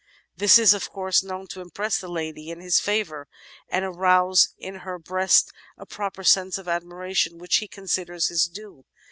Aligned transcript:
"This 0.35 0.57
is, 0.57 0.73
of 0.73 0.89
course, 0.89 1.21
done 1.21 1.45
to 1.49 1.61
impress 1.61 1.99
the 1.99 2.07
lady 2.07 2.49
in 2.49 2.59
his 2.59 2.79
favour, 2.79 3.27
and 3.69 3.85
arouse 3.85 4.49
in 4.57 4.77
her 4.77 4.97
breast 4.97 5.51
a 5.77 5.85
proper 5.85 6.23
sense 6.23 6.57
of 6.57 6.67
admiration, 6.67 7.37
which 7.37 7.57
he 7.57 7.67
considers 7.67 8.29
his 8.29 8.45
due. 8.47 8.83